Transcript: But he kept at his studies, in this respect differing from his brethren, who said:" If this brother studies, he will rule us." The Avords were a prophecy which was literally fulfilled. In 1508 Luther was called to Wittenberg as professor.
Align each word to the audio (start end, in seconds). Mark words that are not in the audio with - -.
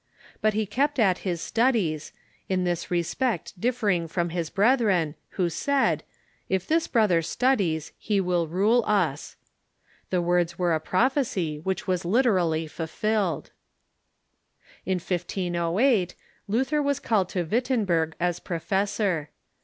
But 0.41 0.55
he 0.55 0.65
kept 0.65 0.97
at 0.97 1.19
his 1.19 1.41
studies, 1.41 2.11
in 2.49 2.63
this 2.63 2.89
respect 2.89 3.53
differing 3.61 4.07
from 4.07 4.29
his 4.29 4.49
brethren, 4.49 5.13
who 5.37 5.47
said:" 5.47 6.01
If 6.49 6.65
this 6.65 6.87
brother 6.87 7.21
studies, 7.21 7.91
he 7.99 8.19
will 8.19 8.47
rule 8.47 8.83
us." 8.87 9.35
The 10.09 10.19
Avords 10.19 10.55
were 10.55 10.73
a 10.73 10.79
prophecy 10.79 11.59
which 11.59 11.85
was 11.85 12.03
literally 12.03 12.65
fulfilled. 12.65 13.51
In 14.87 14.95
1508 14.97 16.15
Luther 16.47 16.81
was 16.81 16.99
called 16.99 17.29
to 17.29 17.43
Wittenberg 17.43 18.15
as 18.19 18.39
professor. 18.39 19.29